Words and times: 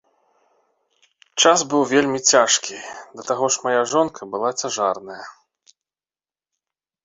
Час 1.43 1.59
быў 1.73 1.83
вельмі 1.93 2.19
цяжкі, 2.31 2.75
да 3.19 3.27
таго 3.29 3.45
мая 3.69 3.81
жонка 3.95 4.21
была 4.35 4.49
цяжарная. 4.61 5.23